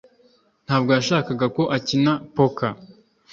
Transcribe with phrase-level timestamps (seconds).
[0.65, 2.73] ntabwo yashakaga ko akina poker